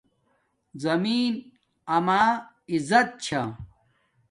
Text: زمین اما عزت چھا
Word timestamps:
زمین 0.83 1.31
اما 1.95 2.23
عزت 2.73 3.07
چھا 3.23 3.41